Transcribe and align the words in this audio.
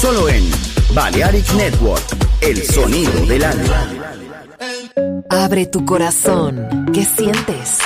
Solo 0.00 0.28
en 0.28 0.50
Balearic 0.92 1.52
Network, 1.54 2.02
el 2.40 2.62
sonido 2.64 3.26
del 3.26 3.44
alma. 3.44 3.86
Abre 5.30 5.66
tu 5.66 5.84
corazón. 5.84 6.86
¿Qué 6.92 7.04
sientes? 7.04 7.78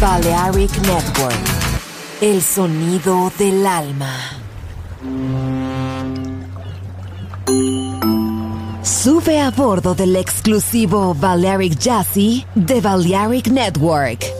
Balearic 0.00 0.70
Network, 0.82 1.34
el 2.20 2.40
sonido 2.40 3.32
del 3.38 3.66
alma. 3.66 4.14
Sube 8.82 9.40
a 9.40 9.50
bordo 9.50 9.94
del 9.94 10.14
exclusivo 10.16 11.14
Balearic 11.14 11.76
Jazzy 11.76 12.46
de 12.54 12.80
Balearic 12.80 13.48
Network. 13.48 14.39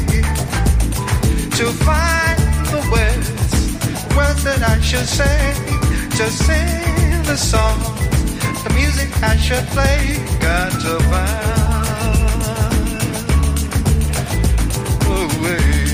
to 1.56 1.64
find 1.84 2.38
the 2.72 2.80
words, 2.92 3.28
words 4.16 4.42
that 4.44 4.62
I 4.62 4.80
should 4.80 5.06
say, 5.06 5.54
to 6.18 6.30
sing 6.30 7.22
the 7.24 7.36
song, 7.36 7.78
the 8.64 8.70
music 8.74 9.10
I 9.22 9.36
should 9.36 9.66
play. 9.68 10.18
Got 10.40 10.72
to 10.82 10.98
find 11.10 11.50
a 15.06 15.42
way. 15.42 15.89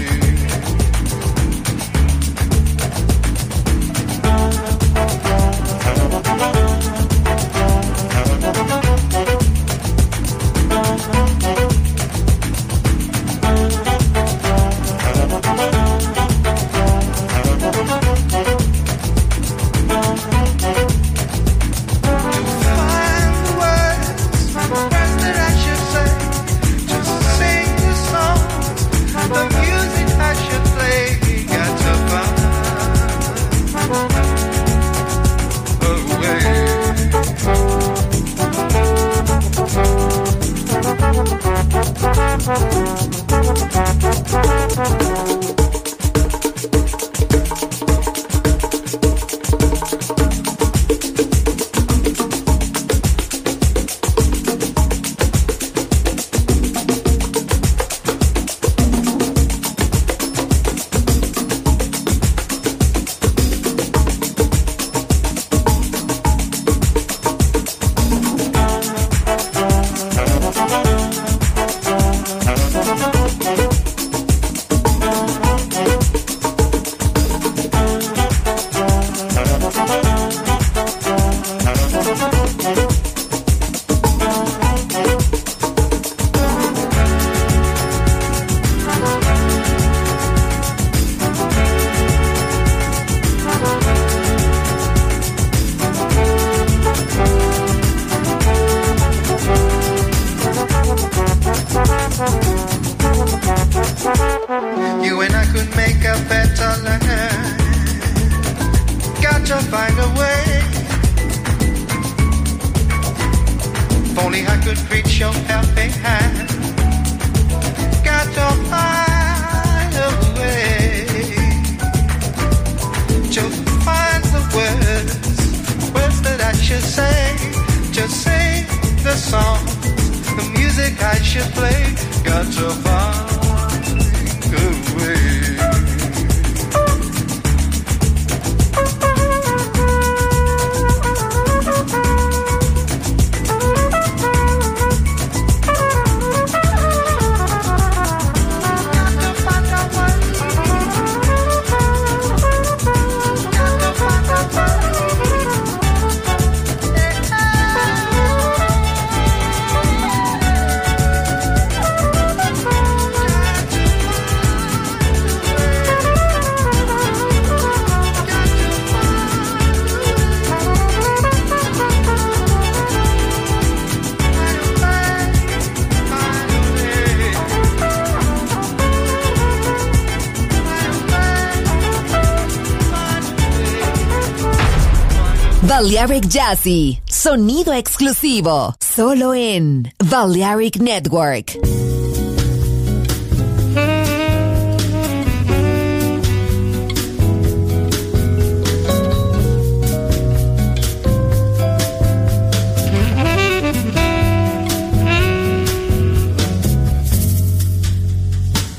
Balearic 185.87 186.27
Jazzy, 186.27 187.01
sonido 187.09 187.73
exclusivo, 187.73 188.75
solo 188.81 189.35
en 189.35 189.95
Balearic 190.11 190.81
Network. 190.81 191.57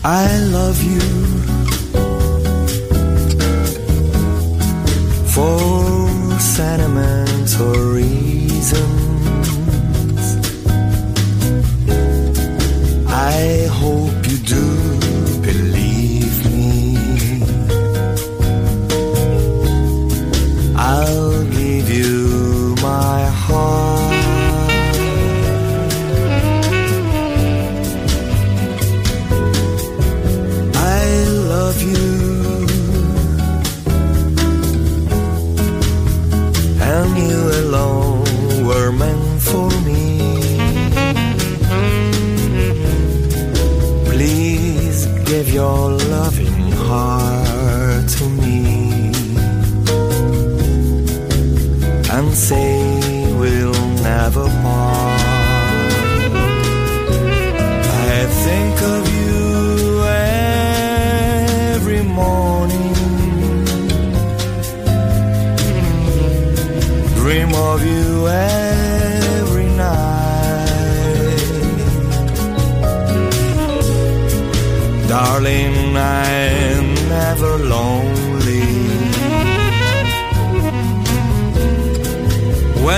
I 0.04 0.38
love 0.52 0.84
you. 0.84 1.17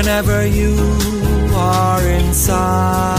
Whenever 0.09 0.43
you 0.47 0.75
are 1.53 2.01
inside, 2.01 3.18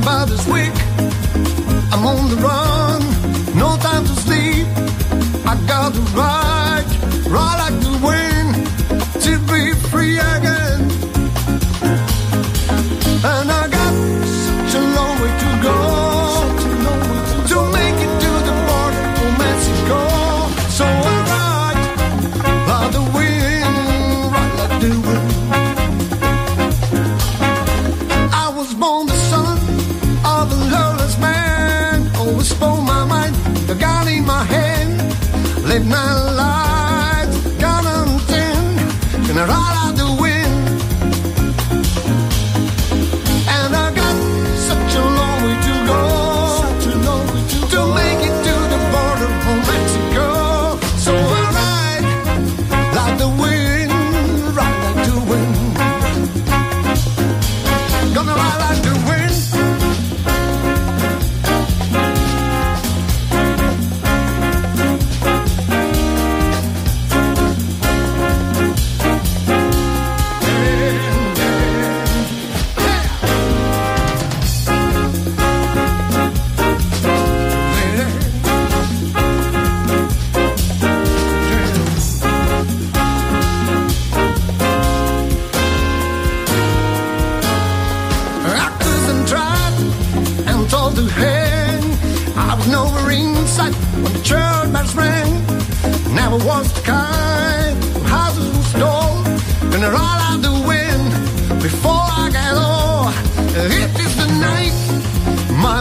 my 0.00 0.18
mother's 0.18 0.46
weak. 0.46 0.72
I'm 1.92 2.06
on 2.06 2.28
the 2.30 2.36
run, 2.36 3.02
no 3.56 3.76
time 3.78 4.04
to 4.04 4.14
sleep. 4.24 4.66
I 5.46 5.56
gotta 5.66 6.00
ride, 6.16 6.84
ride. 7.26 7.59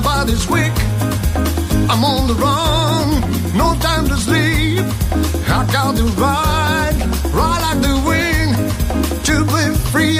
my 0.01 0.05
body's 0.05 0.47
weak. 0.47 0.71
I'm 1.91 2.03
on 2.05 2.27
the 2.27 2.35
run, 2.35 3.57
no 3.57 3.75
time 3.79 4.07
to 4.07 4.15
sleep. 4.15 4.85
I 5.49 5.67
got 5.73 5.97
to 5.97 6.05
ride, 6.23 6.95
ride 7.33 7.61
like 7.65 7.81
the 7.81 7.95
wind 8.07 8.55
to 9.25 9.43
be 9.43 9.77
free. 9.91 10.19